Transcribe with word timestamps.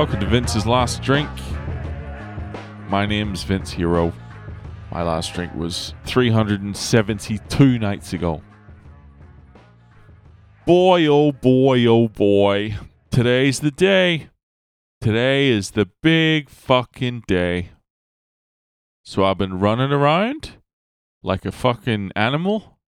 Welcome 0.00 0.20
to 0.20 0.26
Vince's 0.28 0.64
Last 0.66 1.02
Drink. 1.02 1.28
My 2.88 3.04
name's 3.04 3.42
Vince 3.42 3.70
Hero. 3.70 4.14
My 4.90 5.02
last 5.02 5.34
drink 5.34 5.54
was 5.54 5.92
372 6.06 7.78
nights 7.78 8.14
ago. 8.14 8.40
Boy, 10.64 11.04
oh 11.04 11.32
boy, 11.32 11.84
oh 11.84 12.08
boy. 12.08 12.76
Today's 13.10 13.60
the 13.60 13.70
day. 13.70 14.30
Today 15.02 15.48
is 15.48 15.72
the 15.72 15.90
big 16.02 16.48
fucking 16.48 17.24
day. 17.28 17.72
So 19.04 19.26
I've 19.26 19.36
been 19.36 19.60
running 19.60 19.92
around 19.92 20.52
like 21.22 21.44
a 21.44 21.52
fucking 21.52 22.12
animal, 22.16 22.78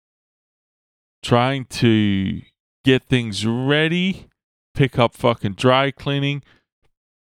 trying 1.22 1.66
to 1.66 2.40
get 2.86 3.04
things 3.04 3.44
ready, 3.44 4.28
pick 4.72 4.98
up 4.98 5.14
fucking 5.14 5.56
dry 5.56 5.90
cleaning, 5.90 6.42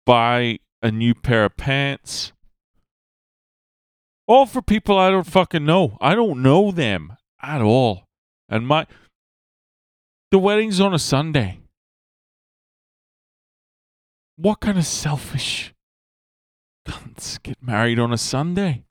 buy 0.09 0.59
a 0.83 0.91
new 0.91 1.15
pair 1.15 1.45
of 1.45 1.55
pants. 1.59 2.33
All 4.27 4.47
for 4.47 4.63
people 4.63 4.99
I 4.99 5.11
don't 5.11 5.27
fucking 5.27 5.67
know. 5.67 5.99
I 6.01 6.15
don't 6.15 6.43
know 6.43 6.71
them 6.71 7.13
at 7.43 7.61
all. 7.61 8.05
And 8.49 8.67
my 8.67 8.87
the 10.31 10.39
wedding's 10.39 10.81
on 10.81 10.95
a 10.95 10.99
Sunday. 10.99 11.61
What 14.37 14.61
kind 14.61 14.79
of 14.79 14.87
selfish 14.87 15.75
cunts 16.87 17.43
get 17.43 17.63
married 17.63 17.99
on 17.99 18.11
a 18.11 18.19
Sunday? 18.19 18.85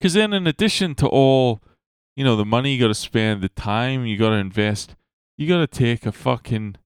Because 0.00 0.14
then, 0.14 0.32
in 0.32 0.46
addition 0.48 0.96
to 0.96 1.06
all, 1.06 1.60
you 2.16 2.24
know, 2.24 2.34
the 2.34 2.44
money 2.44 2.72
you 2.72 2.80
got 2.80 2.88
to 2.88 2.94
spend, 2.94 3.42
the 3.42 3.50
time 3.50 4.06
you 4.06 4.16
got 4.16 4.30
to 4.30 4.36
invest, 4.36 4.96
you 5.36 5.46
got 5.46 5.58
to 5.58 5.66
take 5.66 6.06
a 6.06 6.12
fucking, 6.12 6.76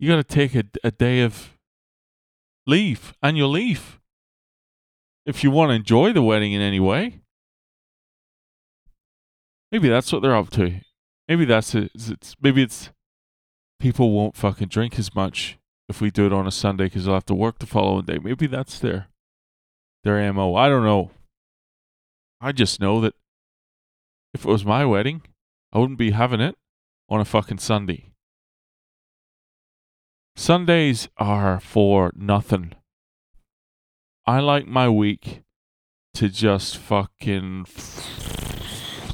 you 0.00 0.08
got 0.08 0.16
to 0.16 0.24
take 0.24 0.54
a, 0.54 0.64
a 0.82 0.90
day 0.90 1.20
of 1.20 1.58
leave, 2.66 3.12
annual 3.22 3.50
leave, 3.50 4.00
if 5.26 5.44
you 5.44 5.50
want 5.50 5.70
to 5.70 5.74
enjoy 5.74 6.10
the 6.12 6.22
wedding 6.22 6.52
in 6.52 6.62
any 6.62 6.80
way. 6.80 7.20
Maybe 9.70 9.90
that's 9.90 10.10
what 10.10 10.22
they're 10.22 10.34
up 10.34 10.48
to. 10.52 10.80
Maybe 11.28 11.44
that's 11.44 11.74
it. 11.74 11.92
It's, 11.94 12.34
maybe 12.40 12.62
it's 12.62 12.88
people 13.78 14.10
won't 14.10 14.36
fucking 14.36 14.68
drink 14.68 14.98
as 14.98 15.14
much 15.14 15.58
if 15.86 16.00
we 16.00 16.10
do 16.10 16.24
it 16.24 16.32
on 16.32 16.46
a 16.46 16.50
Sunday 16.50 16.84
because 16.84 17.04
they'll 17.04 17.14
have 17.14 17.26
to 17.26 17.34
work 17.34 17.58
the 17.58 17.66
following 17.66 18.06
day. 18.06 18.18
Maybe 18.18 18.46
that's 18.46 18.78
their 18.78 19.08
their 20.02 20.32
mo. 20.32 20.54
I 20.54 20.70
don't 20.70 20.82
know. 20.82 21.10
I 22.40 22.52
just 22.52 22.80
know 22.80 23.02
that 23.02 23.12
if 24.32 24.46
it 24.46 24.48
was 24.48 24.64
my 24.64 24.86
wedding, 24.86 25.22
I 25.74 25.78
wouldn't 25.78 25.98
be 25.98 26.12
having 26.12 26.40
it 26.40 26.56
on 27.10 27.20
a 27.20 27.24
fucking 27.26 27.58
Sunday. 27.58 28.06
Sundays 30.40 31.06
are 31.18 31.60
for 31.60 32.12
nothing. 32.16 32.72
I 34.26 34.40
like 34.40 34.66
my 34.66 34.88
week 34.88 35.42
to 36.14 36.30
just 36.30 36.78
fucking 36.78 37.66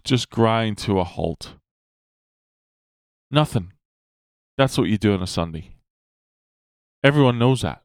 just 0.05 0.31
grind 0.31 0.79
to 0.79 1.01
a 1.01 1.05
halt. 1.05 1.55
Nothing. 3.29 3.73
That's 4.57 4.79
what 4.79 4.87
you 4.87 4.99
do 4.99 5.15
on 5.15 5.21
a 5.21 5.27
Sunday. 5.27 5.75
Everyone 7.03 7.41
knows 7.41 7.63
that. 7.63 7.83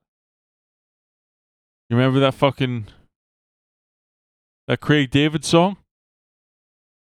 You 1.90 1.98
remember 1.98 2.20
that 2.20 2.36
fucking 2.36 2.90
that 4.68 4.82
Craig 4.82 5.10
David 5.10 5.44
song? 5.44 5.78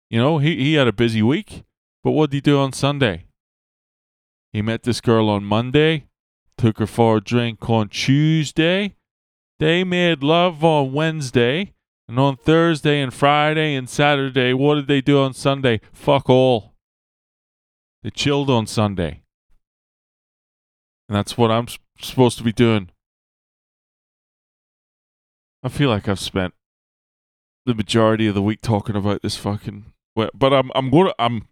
You 0.09 0.19
know, 0.19 0.37
he, 0.37 0.55
he 0.55 0.75
had 0.75 0.87
a 0.87 0.93
busy 0.93 1.21
week, 1.21 1.65
but 2.01 2.11
what 2.11 2.29
did 2.29 2.37
he 2.37 2.41
do 2.41 2.57
on 2.59 2.71
Sunday? 2.71 3.25
He 4.53 4.61
met 4.61 4.83
this 4.83 5.01
girl 5.01 5.27
on 5.27 5.43
Monday, 5.43 6.05
took 6.59 6.79
her 6.79 6.87
for 6.87 7.17
a 7.17 7.21
drink 7.21 7.69
on 7.69 7.89
Tuesday. 7.89 8.95
They 9.59 9.83
made 9.83 10.23
love 10.23 10.63
on 10.63 10.93
Wednesday, 10.93 11.73
and 12.07 12.19
on 12.19 12.37
Thursday 12.37 13.01
and 13.01 13.13
Friday 13.13 13.75
and 13.75 13.89
Saturday, 13.89 14.53
what 14.53 14.75
did 14.75 14.87
they 14.87 15.01
do 15.01 15.19
on 15.21 15.33
Sunday? 15.33 15.81
Fuck 15.91 16.29
all. 16.29 16.73
They 18.03 18.09
chilled 18.09 18.49
on 18.49 18.67
Sunday. 18.67 19.23
And 21.07 21.15
that's 21.15 21.37
what 21.37 21.51
I'm 21.51 21.67
supposed 21.99 22.37
to 22.37 22.43
be 22.43 22.53
doing. 22.53 22.89
I 25.63 25.69
feel 25.69 25.89
like 25.89 26.07
I've 26.07 26.19
spent 26.19 26.53
the 27.65 27.73
majority 27.73 28.27
of 28.27 28.35
the 28.35 28.41
week 28.41 28.61
talking 28.61 28.95
about 28.95 29.21
this 29.21 29.35
fucking 29.35 29.85
but 30.33 30.53
I'm 30.53 30.71
I'm 30.75 30.89
going 30.89 31.11
I'm 31.17 31.47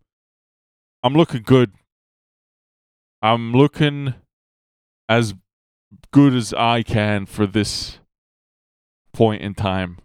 I'm 1.04 1.14
looking 1.14 1.44
good. 1.44 1.72
I'm 3.22 3.54
looking 3.54 4.14
as 5.10 5.34
good 6.12 6.34
as 6.34 6.54
I 6.54 6.84
can 6.84 7.26
for 7.26 7.46
this 7.46 8.00
point 9.14 9.42
in 9.42 9.54
time. 9.54 9.98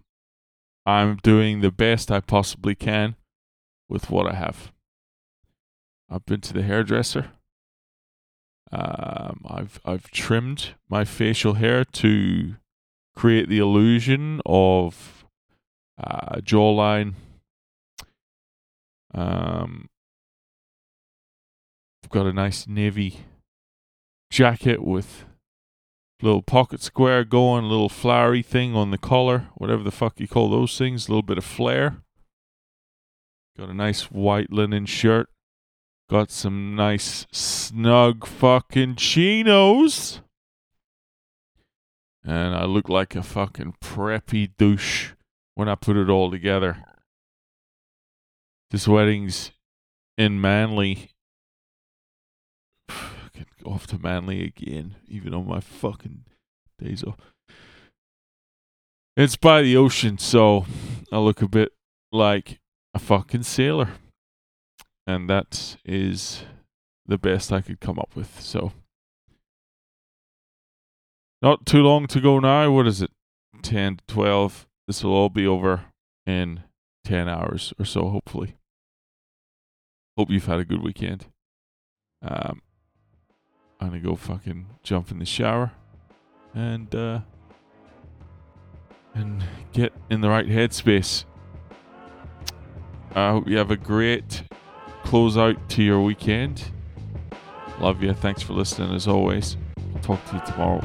I'm 0.85 1.17
doing 1.23 1.61
the 1.61 1.71
best 1.71 2.11
I 2.11 2.21
possibly 2.21 2.75
can 2.75 3.17
with 3.89 4.11
what 4.11 4.27
I 4.27 4.35
have. 4.35 4.73
I've 6.11 6.27
been 6.27 6.41
to 6.43 6.53
the 6.53 6.63
hairdresser. 6.63 7.31
Um, 8.71 9.43
I've 9.47 9.81
I've 9.85 10.11
trimmed 10.11 10.75
my 10.89 11.05
facial 11.05 11.55
hair 11.55 11.85
to 11.85 12.57
create 13.15 13.49
the 13.49 13.59
illusion 13.59 14.41
of 14.47 15.27
uh, 16.03 16.37
jawline. 16.37 17.15
Um, 19.15 19.89
I've 22.03 22.11
got 22.11 22.27
a 22.27 22.33
nice 22.33 22.67
navy 22.67 23.21
jacket 24.33 24.83
with 24.83 25.25
little 26.21 26.43
pocket 26.43 26.81
square 26.81 27.25
going, 27.25 27.65
little 27.65 27.89
flowery 27.89 28.43
thing 28.43 28.75
on 28.75 28.91
the 28.91 28.99
collar, 28.99 29.49
whatever 29.55 29.83
the 29.83 29.91
fuck 29.91 30.19
you 30.19 30.27
call 30.27 30.51
those 30.51 30.77
things, 30.77 31.07
a 31.07 31.11
little 31.11 31.23
bit 31.23 31.39
of 31.39 31.45
flair. 31.45 31.99
Got 33.57 33.69
a 33.69 33.75
nice 33.75 34.11
white 34.11 34.51
linen 34.51 34.87
shirt 34.87 35.29
Got 36.13 36.31
some 36.31 36.75
nice 36.75 37.27
snug 37.33 38.27
fucking 38.27 38.97
chinos. 38.97 40.21
And 42.23 42.55
I 42.55 42.67
look 42.67 42.91
like 42.91 43.17
a 43.17 43.23
fucking 43.23 43.77
preppy 43.83 44.51
douche 44.59 45.13
when 45.55 45.71
I 45.71 45.75
put 45.75 45.97
it 45.97 46.11
all 46.11 46.31
together. 46.31 46.85
This 48.71 48.87
wedding's 48.87 49.53
in 50.19 50.39
Manly. 50.39 51.12
Off 53.65 53.87
to 53.89 53.99
Manly 53.99 54.45
again, 54.45 54.97
even 55.09 55.35
on 55.35 55.47
my 55.47 55.61
fucking 55.61 56.25
days 56.79 57.05
off. 57.05 57.17
It's 59.17 59.37
by 59.37 59.63
the 59.63 59.77
ocean, 59.77 60.19
so 60.19 60.67
I 61.13 61.19
look 61.19 61.43
a 61.43 61.49
bit 61.49 61.73
like 62.11 62.61
a 62.95 62.99
fucking 62.99 63.43
sailor 63.43 63.91
and 65.07 65.29
that 65.29 65.77
is 65.85 66.45
the 67.07 67.19
best 67.19 67.53
I 67.53 67.61
could 67.61 67.81
come 67.81 67.99
up 67.99 68.15
with. 68.15 68.41
So, 68.41 68.73
not 71.41 71.67
too 71.67 71.83
long 71.83 72.07
to 72.09 72.21
go 72.21 72.39
now. 72.39 72.71
What 72.71 72.87
is 72.87 73.03
it? 73.03 73.11
10 73.63 73.97
to 73.97 74.15
12. 74.15 74.67
This 74.87 75.05
will 75.05 75.13
all 75.13 75.29
be 75.29 75.47
over 75.47 75.87
in 76.27 76.63
10 77.05 77.29
hours 77.29 77.73
or 77.79 77.85
so, 77.85 78.09
hopefully. 78.09 78.57
Hope 80.17 80.31
you've 80.31 80.47
had 80.47 80.61
a 80.61 80.65
good 80.65 80.83
weekend. 80.83 81.27
Um, 82.23 82.63
I'm 83.83 83.91
to 83.91 83.99
go 83.99 84.15
fucking 84.15 84.67
jump 84.85 85.11
in 85.11 85.19
the 85.19 85.25
shower 85.25 85.73
and, 86.55 86.95
uh, 86.95 87.21
and 89.13 89.45
get 89.73 89.93
in 90.09 90.21
the 90.21 90.29
right 90.29 90.47
headspace. 90.47 91.25
I 93.13 93.31
hope 93.31 93.49
you 93.49 93.59
have 93.59 93.73
a 93.73 93.77
great 93.77 94.45
close 95.03 95.37
out 95.37 95.69
to 95.71 95.83
your 95.83 96.01
weekend. 96.01 96.71
Love 97.81 98.05
you. 98.05 98.15
Thanks 98.15 98.41
for 98.41 98.53
listening 98.53 98.95
as 98.95 99.09
always. 99.09 99.57
Talk 100.01 100.25
to 100.27 100.37
you 100.37 100.43
tomorrow. 100.47 100.81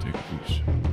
Take 0.00 0.14
it 0.14 0.20
easy. 0.46 0.83